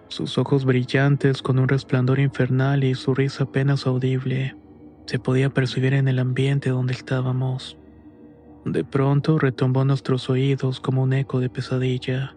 Sus 0.09 0.39
ojos 0.39 0.65
brillantes 0.65 1.43
con 1.43 1.59
un 1.59 1.69
resplandor 1.69 2.21
infernal 2.21 2.85
y 2.85 2.95
su 2.95 3.15
risa 3.15 3.45
apenas 3.45 3.87
audible 3.87 4.57
se 5.05 5.19
podía 5.19 5.51
percibir 5.51 5.93
en 5.93 6.09
el 6.09 6.19
ambiente 6.19 6.71
donde 6.71 6.95
estábamos. 6.95 7.77
De 8.65 8.83
pronto 8.83 9.39
retumbó 9.39 9.85
nuestros 9.85 10.31
oídos 10.31 10.81
como 10.81 11.03
un 11.03 11.13
eco 11.13 11.39
de 11.39 11.51
pesadilla. 11.51 12.35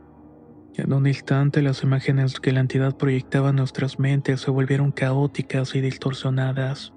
En 0.78 0.94
un 0.94 1.08
instante 1.08 1.64
las 1.64 1.82
imágenes 1.82 2.40
que 2.40 2.52
la 2.52 2.60
entidad 2.60 2.96
proyectaba 2.96 3.50
en 3.50 3.56
nuestras 3.56 3.98
mentes 3.98 4.42
se 4.42 4.52
volvieron 4.52 4.92
caóticas 4.92 5.74
y 5.74 5.82
distorsionadas. 5.82 6.94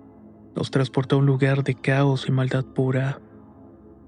Nos 0.55 0.71
transportó 0.71 1.17
a 1.17 1.19
un 1.21 1.27
lugar 1.27 1.65
de 1.65 1.75
caos 1.75 2.29
y 2.29 2.33
maldad 2.33 2.65
pura. 2.65 3.21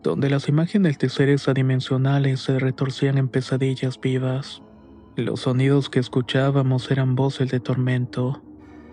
donde 0.03 0.29
las 0.29 0.49
imágenes 0.49 0.99
de 0.99 1.09
seres 1.09 1.47
adimensionales 1.49 2.41
se 2.41 2.59
retorcían 2.59 3.19
en 3.19 3.29
pesadillas 3.29 4.01
vivas. 4.01 4.61
Los 5.15 5.43
sonidos 5.43 5.89
que 5.91 6.01
escuchábamos 6.01 6.91
eran 6.91 7.15
voces 7.15 7.51
de 7.53 7.61
tormento, 7.61 8.43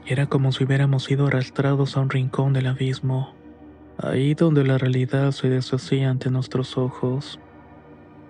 era 0.06 0.28
como 0.28 0.52
si 0.52 0.64
hubiéramos 0.64 1.06
sido 1.06 1.26
arrastrados 1.26 1.98
a 1.98 2.02
un 2.02 2.12
rincón 2.12 2.54
del 2.54 2.68
abismo, 2.68 3.34
ahí 3.98 4.36
donde 4.36 4.64
la 4.64 4.78
realidad 4.78 5.32
se 5.32 5.50
deshacía 5.50 6.12
ante 6.12 6.30
nuestros 6.30 6.78
ojos. 6.78 7.40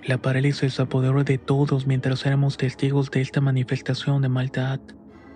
La 0.04 0.18
parálisis 0.18 0.80
apoderó 0.80 1.24
de 1.24 1.38
todos 1.38 1.86
mientras 1.86 2.26
éramos 2.26 2.58
testigos 2.58 3.12
de 3.12 3.22
esta 3.22 3.42
manifestación 3.42 4.22
de 4.22 4.30
maldad. 4.30 4.80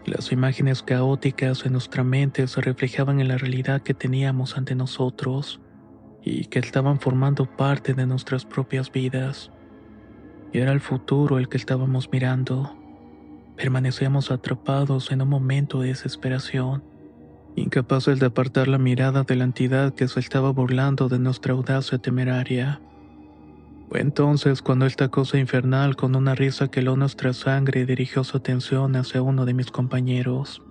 Las 0.05 0.32
imágenes 0.32 0.84
caóticas 0.84 1.65
en 1.65 1.74
nuestra 1.74 2.03
mente 2.03 2.48
se 2.48 2.62
reflejaban 2.62 3.20
en 3.20 3.27
la 3.27 3.38
realidad 3.38 3.82
que 3.82 3.93
teníamos 3.93 4.58
ante 4.58 4.75
nosotros 4.75 5.62
y 6.24 6.46
que 6.46 6.60
estaban 6.60 7.00
formando 7.00 7.46
parte 7.46 7.93
de 7.93 8.05
nuestras 8.05 8.46
propias 8.46 8.91
vidas. 8.91 9.51
Era 10.53 10.72
el 10.72 10.79
futuro 10.79 11.38
el 11.39 11.50
que 11.50 11.58
estábamos 11.58 12.10
mirando. 12.12 12.77
Permanecíamos 13.58 14.32
atrapados 14.32 15.12
en 15.12 15.22
un 15.22 15.29
momento 15.29 15.82
de 15.82 15.89
desesperación, 15.89 16.84
incapaces 17.55 18.20
de 18.20 18.27
apartar 18.27 18.67
la 18.67 18.77
mirada 18.77 19.24
de 19.24 19.36
la 19.36 19.43
entidad 19.43 19.93
que 19.93 20.08
se 20.08 20.20
estaba 20.20 20.51
burlando 20.51 21.10
de 21.10 21.20
nuestra 21.20 21.53
audacia 21.53 21.98
temeraria. 21.98 22.82
Fue 23.89 24.01
entonces 24.01 24.61
cuando 24.61 24.85
esta 24.85 25.09
cosa 25.09 25.37
infernal 25.37 25.95
con 25.95 26.15
una 26.15 26.35
risa 26.35 26.69
que 26.69 26.79
heló 26.79 26.95
nuestra 26.95 27.33
sangre 27.33 27.85
dirigió 27.85 28.23
su 28.23 28.37
atención 28.37 28.95
hacia 28.95 29.21
uno 29.21 29.45
de 29.45 29.53
mis 29.53 29.69
compañeros. 29.71 30.61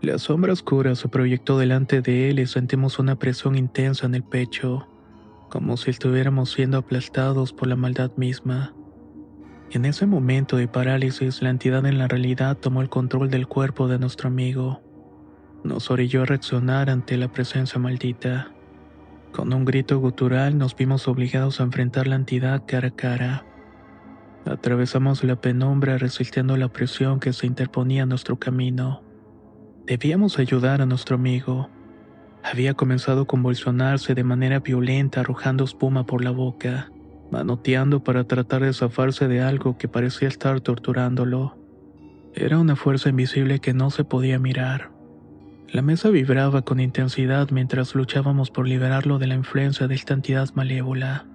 La 0.00 0.18
sombra 0.18 0.52
oscura 0.52 0.94
se 0.94 1.08
proyectó 1.08 1.58
delante 1.58 2.00
de 2.00 2.30
él 2.30 2.38
y 2.38 2.46
sentimos 2.46 2.98
una 2.98 3.16
presión 3.16 3.56
intensa 3.56 4.06
en 4.06 4.14
el 4.14 4.22
pecho, 4.22 4.88
como 5.50 5.76
si 5.76 5.90
estuviéramos 5.90 6.52
siendo 6.52 6.78
aplastados 6.78 7.52
por 7.52 7.68
la 7.68 7.76
maldad 7.76 8.12
misma. 8.16 8.74
En 9.70 9.84
ese 9.84 10.06
momento 10.06 10.56
de 10.56 10.68
parálisis, 10.68 11.42
la 11.42 11.50
entidad 11.50 11.84
en 11.84 11.98
la 11.98 12.08
realidad 12.08 12.56
tomó 12.56 12.80
el 12.80 12.88
control 12.88 13.28
del 13.28 13.48
cuerpo 13.48 13.88
de 13.88 13.98
nuestro 13.98 14.28
amigo. 14.28 14.80
Nos 15.64 15.90
orilló 15.90 16.22
a 16.22 16.26
reaccionar 16.26 16.88
ante 16.88 17.18
la 17.18 17.30
presencia 17.30 17.78
maldita. 17.78 18.52
Con 19.32 19.52
un 19.52 19.64
grito 19.64 19.98
gutural 19.98 20.58
nos 20.58 20.74
vimos 20.74 21.06
obligados 21.06 21.60
a 21.60 21.64
enfrentar 21.64 22.06
la 22.06 22.16
entidad 22.16 22.64
cara 22.66 22.88
a 22.88 22.90
cara. 22.90 23.44
Atravesamos 24.44 25.22
la 25.24 25.36
penumbra 25.36 25.98
resistiendo 25.98 26.56
la 26.56 26.68
presión 26.68 27.20
que 27.20 27.32
se 27.32 27.46
interponía 27.46 28.04
en 28.04 28.08
nuestro 28.08 28.38
camino. 28.38 29.02
Debíamos 29.86 30.38
ayudar 30.38 30.80
a 30.80 30.86
nuestro 30.86 31.16
amigo. 31.16 31.68
Había 32.42 32.74
comenzado 32.74 33.22
a 33.22 33.26
convulsionarse 33.26 34.14
de 34.14 34.24
manera 34.24 34.60
violenta, 34.60 35.20
arrojando 35.20 35.64
espuma 35.64 36.06
por 36.06 36.24
la 36.24 36.30
boca, 36.30 36.90
manoteando 37.30 38.02
para 38.02 38.24
tratar 38.24 38.62
de 38.62 38.72
zafarse 38.72 39.28
de 39.28 39.42
algo 39.42 39.76
que 39.76 39.88
parecía 39.88 40.28
estar 40.28 40.60
torturándolo. 40.60 41.58
Era 42.34 42.58
una 42.58 42.76
fuerza 42.76 43.08
invisible 43.08 43.60
que 43.60 43.74
no 43.74 43.90
se 43.90 44.04
podía 44.04 44.38
mirar. 44.38 44.97
La 45.70 45.82
mesa 45.82 46.08
vibraba 46.10 46.62
con 46.62 46.80
intensidad 46.80 47.50
mientras 47.50 47.94
luchábamos 47.94 48.50
por 48.50 48.66
liberarlo 48.66 49.18
de 49.18 49.26
la 49.26 49.34
influencia 49.34 49.86
de 49.86 49.94
esta 49.94 50.14
entidad 50.14 50.48
malévola. 50.54 51.26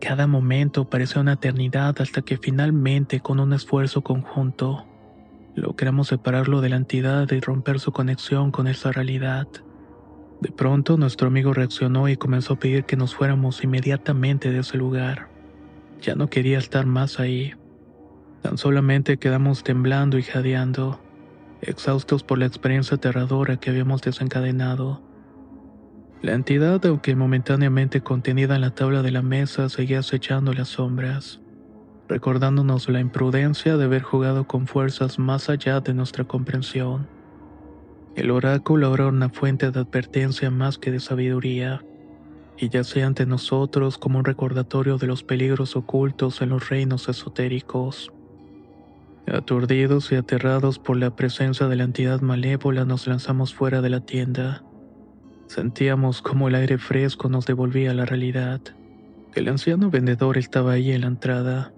Cada 0.00 0.26
momento 0.26 0.88
parecía 0.88 1.20
una 1.20 1.34
eternidad 1.34 1.96
hasta 2.00 2.22
que 2.22 2.38
finalmente, 2.38 3.20
con 3.20 3.40
un 3.40 3.52
esfuerzo 3.52 4.02
conjunto, 4.02 4.86
Logramos 5.56 6.08
separarlo 6.08 6.60
de 6.60 6.68
la 6.68 6.76
entidad 6.76 7.30
y 7.30 7.40
romper 7.40 7.80
su 7.80 7.92
conexión 7.92 8.50
con 8.52 8.68
esa 8.68 8.92
realidad. 8.92 9.48
De 10.40 10.50
pronto 10.50 10.96
nuestro 10.96 11.28
amigo 11.28 11.52
reaccionó 11.52 12.08
y 12.08 12.16
comenzó 12.16 12.54
a 12.54 12.58
pedir 12.58 12.84
que 12.84 12.96
nos 12.96 13.14
fuéramos 13.14 13.62
inmediatamente 13.64 14.50
de 14.52 14.60
ese 14.60 14.78
lugar. 14.78 15.28
Ya 16.00 16.14
no 16.14 16.28
quería 16.30 16.58
estar 16.58 16.86
más 16.86 17.18
ahí. 17.18 17.52
Tan 18.42 18.56
solamente 18.58 19.18
quedamos 19.18 19.64
temblando 19.64 20.18
y 20.18 20.22
jadeando, 20.22 21.00
exhaustos 21.62 22.22
por 22.22 22.38
la 22.38 22.46
experiencia 22.46 22.96
aterradora 22.96 23.58
que 23.58 23.70
habíamos 23.70 24.02
desencadenado. 24.02 25.02
La 26.22 26.32
entidad, 26.32 26.84
aunque 26.86 27.16
momentáneamente 27.16 28.02
contenida 28.02 28.54
en 28.54 28.60
la 28.60 28.74
tabla 28.74 29.02
de 29.02 29.10
la 29.10 29.22
mesa, 29.22 29.68
seguía 29.68 30.00
acechando 30.00 30.52
las 30.52 30.68
sombras 30.68 31.40
recordándonos 32.10 32.88
la 32.88 32.98
imprudencia 32.98 33.76
de 33.76 33.84
haber 33.84 34.02
jugado 34.02 34.44
con 34.44 34.66
fuerzas 34.66 35.20
más 35.20 35.48
allá 35.48 35.80
de 35.80 35.94
nuestra 35.94 36.24
comprensión. 36.24 37.06
El 38.16 38.32
oráculo 38.32 38.92
era 38.92 39.06
una 39.06 39.28
fuente 39.28 39.70
de 39.70 39.78
advertencia 39.78 40.50
más 40.50 40.76
que 40.76 40.90
de 40.90 40.98
sabiduría, 40.98 41.84
y 42.58 42.68
yacía 42.68 43.06
ante 43.06 43.26
nosotros 43.26 43.96
como 43.96 44.18
un 44.18 44.24
recordatorio 44.24 44.98
de 44.98 45.06
los 45.06 45.22
peligros 45.22 45.76
ocultos 45.76 46.42
en 46.42 46.48
los 46.48 46.68
reinos 46.68 47.08
esotéricos. 47.08 48.12
Aturdidos 49.26 50.10
y 50.12 50.16
aterrados 50.16 50.78
por 50.78 50.96
la 50.96 51.14
presencia 51.14 51.68
de 51.68 51.76
la 51.76 51.84
entidad 51.84 52.20
malévola 52.20 52.84
nos 52.84 53.06
lanzamos 53.06 53.54
fuera 53.54 53.80
de 53.80 53.90
la 53.90 54.00
tienda. 54.00 54.64
Sentíamos 55.46 56.22
como 56.22 56.48
el 56.48 56.54
aire 56.54 56.78
fresco 56.78 57.28
nos 57.28 57.46
devolvía 57.46 57.94
la 57.94 58.06
realidad. 58.06 58.60
El 59.34 59.48
anciano 59.48 59.90
vendedor 59.90 60.38
estaba 60.38 60.72
ahí 60.72 60.90
en 60.92 61.02
la 61.02 61.06
entrada, 61.08 61.72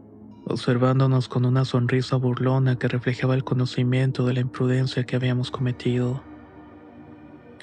observándonos 0.47 1.29
con 1.29 1.45
una 1.45 1.65
sonrisa 1.65 2.17
burlona 2.17 2.79
que 2.79 2.89
reflejaba 2.89 3.35
el 3.35 3.45
conocimiento 3.45 4.25
de 4.25 4.35
la 4.35 4.41
imprudencia 4.41 5.05
que 5.05 5.17
habíamos 5.17 5.51
cometido. 5.51 6.23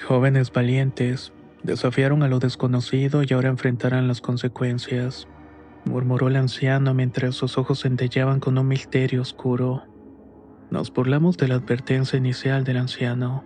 Jóvenes 0.06 0.52
valientes, 0.52 1.32
desafiaron 1.62 2.22
a 2.22 2.28
lo 2.28 2.38
desconocido 2.38 3.22
y 3.22 3.32
ahora 3.32 3.48
enfrentarán 3.48 4.08
las 4.08 4.20
consecuencias, 4.20 5.26
murmuró 5.84 6.28
el 6.28 6.36
anciano 6.36 6.94
mientras 6.94 7.34
sus 7.34 7.58
ojos 7.58 7.82
centellaban 7.82 8.40
con 8.40 8.58
un 8.58 8.68
misterio 8.68 9.22
oscuro. 9.22 9.84
Nos 10.70 10.92
burlamos 10.92 11.36
de 11.36 11.48
la 11.48 11.56
advertencia 11.56 12.16
inicial 12.16 12.64
del 12.64 12.76
anciano, 12.76 13.44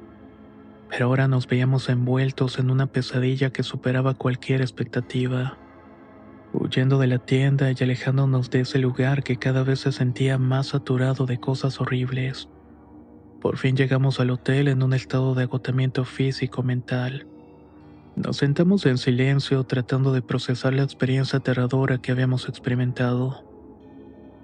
pero 0.90 1.06
ahora 1.06 1.28
nos 1.28 1.46
veíamos 1.46 1.88
envueltos 1.88 2.58
en 2.58 2.70
una 2.70 2.86
pesadilla 2.86 3.50
que 3.50 3.62
superaba 3.62 4.14
cualquier 4.14 4.60
expectativa 4.60 5.58
huyendo 6.54 6.98
de 6.98 7.08
la 7.08 7.18
tienda 7.18 7.70
y 7.70 7.82
alejándonos 7.82 8.48
de 8.50 8.60
ese 8.60 8.78
lugar 8.78 9.22
que 9.22 9.36
cada 9.36 9.64
vez 9.64 9.80
se 9.80 9.92
sentía 9.92 10.38
más 10.38 10.68
saturado 10.68 11.26
de 11.26 11.38
cosas 11.38 11.80
horribles. 11.80 12.48
Por 13.40 13.58
fin 13.58 13.76
llegamos 13.76 14.20
al 14.20 14.30
hotel 14.30 14.68
en 14.68 14.82
un 14.82 14.94
estado 14.94 15.34
de 15.34 15.42
agotamiento 15.42 16.04
físico-mental. 16.04 17.26
Nos 18.16 18.36
sentamos 18.36 18.86
en 18.86 18.98
silencio 18.98 19.64
tratando 19.64 20.12
de 20.12 20.22
procesar 20.22 20.72
la 20.74 20.82
experiencia 20.82 21.38
aterradora 21.38 21.98
que 21.98 22.12
habíamos 22.12 22.48
experimentado. 22.48 23.44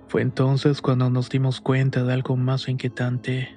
Fue 0.09 0.23
entonces 0.23 0.83
cuando 0.83 1.09
nos 1.09 1.29
dimos 1.29 1.61
cuenta 1.61 2.03
de 2.03 2.13
algo 2.13 2.37
más 2.37 2.69
inquietante. 2.69 3.57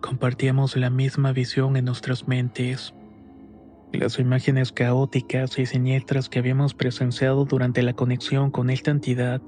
Compartíamos 0.00 0.76
la 0.76 0.90
misma 0.90 1.32
visión 1.32 1.76
en 1.76 1.84
nuestras 1.84 2.28
mentes 2.28 2.94
las 3.98 4.18
imágenes 4.18 4.72
caóticas 4.72 5.58
y 5.58 5.66
siniestras 5.66 6.28
que 6.28 6.38
habíamos 6.38 6.74
presenciado 6.74 7.44
durante 7.44 7.82
la 7.82 7.94
conexión 7.94 8.50
con 8.50 8.70
esta 8.70 8.90
entidad 8.90 9.40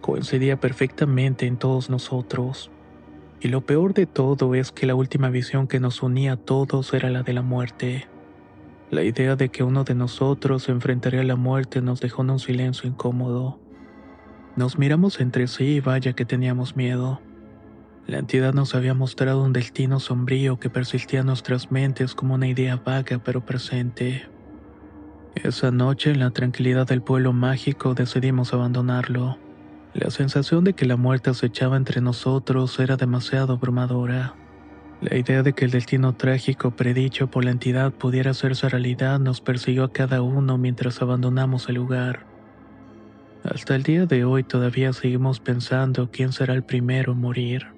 coincidía 0.00 0.58
perfectamente 0.60 1.46
en 1.46 1.56
todos 1.56 1.90
nosotros. 1.90 2.70
Y 3.40 3.48
lo 3.48 3.64
peor 3.66 3.94
de 3.94 4.06
todo 4.06 4.54
es 4.54 4.72
que 4.72 4.86
la 4.86 4.94
última 4.94 5.28
visión 5.28 5.66
que 5.66 5.80
nos 5.80 6.02
unía 6.02 6.32
a 6.32 6.36
todos 6.36 6.92
era 6.94 7.10
la 7.10 7.22
de 7.22 7.32
la 7.32 7.42
muerte. 7.42 8.08
La 8.90 9.02
idea 9.02 9.36
de 9.36 9.50
que 9.50 9.62
uno 9.62 9.84
de 9.84 9.94
nosotros 9.94 10.62
se 10.62 10.72
enfrentaría 10.72 11.20
a 11.20 11.24
la 11.24 11.36
muerte 11.36 11.82
nos 11.82 12.00
dejó 12.00 12.22
en 12.22 12.30
un 12.30 12.38
silencio 12.38 12.88
incómodo. 12.88 13.60
Nos 14.56 14.78
miramos 14.78 15.20
entre 15.20 15.46
sí 15.46 15.76
y 15.76 15.80
vaya 15.80 16.14
que 16.14 16.24
teníamos 16.24 16.74
miedo. 16.74 17.20
La 18.06 18.18
entidad 18.18 18.54
nos 18.54 18.74
había 18.74 18.94
mostrado 18.94 19.42
un 19.42 19.52
destino 19.52 20.00
sombrío 20.00 20.58
que 20.58 20.70
persistía 20.70 21.20
en 21.20 21.26
nuestras 21.26 21.70
mentes 21.70 22.14
como 22.14 22.34
una 22.34 22.48
idea 22.48 22.76
vaga 22.76 23.20
pero 23.22 23.44
presente. 23.44 24.26
Esa 25.34 25.70
noche, 25.70 26.10
en 26.10 26.20
la 26.20 26.30
tranquilidad 26.30 26.86
del 26.86 27.02
pueblo 27.02 27.34
mágico, 27.34 27.92
decidimos 27.92 28.54
abandonarlo. 28.54 29.36
La 29.92 30.10
sensación 30.10 30.64
de 30.64 30.72
que 30.72 30.86
la 30.86 30.96
muerte 30.96 31.28
acechaba 31.28 31.76
entre 31.76 32.00
nosotros 32.00 32.80
era 32.80 32.96
demasiado 32.96 33.52
abrumadora. 33.52 34.34
La 35.00 35.16
idea 35.16 35.44
de 35.44 35.52
que 35.52 35.64
el 35.64 35.70
destino 35.70 36.14
trágico 36.14 36.72
predicho 36.72 37.28
por 37.28 37.44
la 37.44 37.52
entidad 37.52 37.92
pudiera 37.92 38.32
hacerse 38.32 38.68
realidad 38.68 39.20
nos 39.20 39.40
persiguió 39.40 39.84
a 39.84 39.92
cada 39.92 40.22
uno 40.22 40.58
mientras 40.58 41.00
abandonamos 41.00 41.68
el 41.68 41.76
lugar. 41.76 42.26
Hasta 43.44 43.76
el 43.76 43.84
día 43.84 44.06
de 44.06 44.24
hoy 44.24 44.42
todavía 44.42 44.92
seguimos 44.92 45.38
pensando 45.38 46.10
quién 46.10 46.32
será 46.32 46.54
el 46.54 46.64
primero 46.64 47.12
en 47.12 47.20
morir. 47.20 47.77